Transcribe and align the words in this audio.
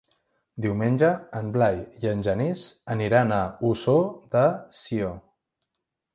Diumenge 0.65 1.09
en 1.39 1.51
Blai 1.57 1.77
i 2.05 2.09
en 2.13 2.23
Genís 2.29 2.65
aniran 2.97 3.35
a 3.37 3.39
Ossó 3.73 3.95
de 4.35 4.45
Sió. 4.81 5.13